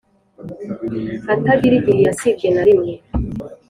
atagira 1.33 1.75
igihe 1.79 2.01
yasibye 2.07 2.47
na 2.55 2.63
rimwe 2.67 2.93